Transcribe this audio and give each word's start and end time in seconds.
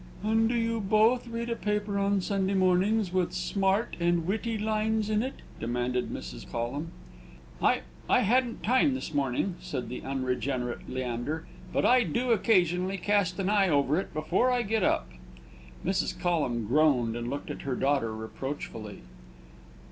"And 0.23 0.49
do 0.49 0.55
you 0.55 0.79
both 0.81 1.27
read 1.27 1.51
a 1.51 1.55
paper 1.55 1.99
on 1.99 2.21
Sunday 2.21 2.55
mornings 2.55 3.13
with 3.13 3.33
'smart' 3.33 3.95
and 3.99 4.25
'witty' 4.25 4.57
lines 4.57 5.11
in 5.11 5.21
it?" 5.21 5.43
demanded 5.59 6.09
Mrs. 6.09 6.51
Collum. 6.51 6.91
"I 7.61 7.81
I 8.09 8.21
hadn't 8.21 8.63
time 8.63 8.95
this 8.95 9.13
morning," 9.13 9.57
said 9.59 9.89
the 9.89 10.01
unregenerate 10.01 10.89
Leander; 10.89 11.45
"but 11.71 11.85
I 11.85 12.01
do 12.01 12.31
occasionally 12.31 12.97
cast 12.97 13.37
an 13.37 13.51
eye 13.51 13.69
over 13.69 13.99
it 13.99 14.11
before 14.11 14.49
I 14.49 14.63
get 14.63 14.81
up." 14.81 15.07
Mrs. 15.85 16.19
Collum 16.19 16.65
groaned, 16.65 17.15
and 17.15 17.29
looked 17.29 17.51
at 17.51 17.61
her 17.61 17.75
daughter 17.75 18.11
reproachfully. 18.11 19.03